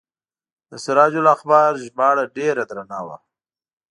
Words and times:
د 0.69 0.71
سراج 0.85 1.13
الاخبار 1.21 1.71
ژباړه 1.85 2.23
ډیره 2.37 2.63
درنه 2.69 2.99
وه. 3.05 3.17